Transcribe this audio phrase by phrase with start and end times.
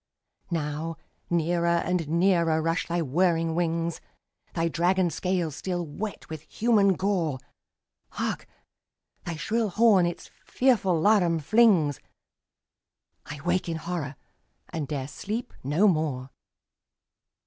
[0.49, 0.97] Now
[1.29, 4.01] near and nearer rush thy whirring wings,
[4.55, 7.37] Thy dragon scales still wet with human gore.
[8.13, 8.47] Hark,
[9.25, 11.99] thy shrill horn its fearful laram flings!
[13.27, 14.15] —I wake in horror,
[14.69, 16.31] and 'dare sleep no more!